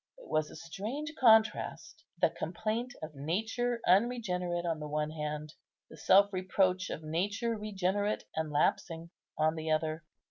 [0.17, 5.53] It was a strange contrast, the complaint of nature unregenerate on the one hand,
[5.91, 10.03] the self reproach of nature regenerate and lapsing on the other.